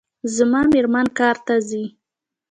زما 0.35 0.61
میرمن 0.71 1.07
کار 1.19 1.35
ته 1.45 1.55
ځي 1.69 1.83